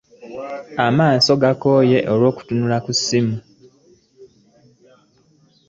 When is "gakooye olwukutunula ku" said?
1.41-2.91